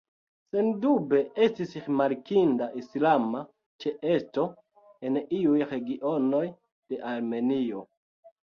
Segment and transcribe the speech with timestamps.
[0.55, 3.43] Sendube, estis rimarkinda islama
[3.85, 4.47] ĉeesto
[5.11, 7.89] en iuj regionoj de Armenio.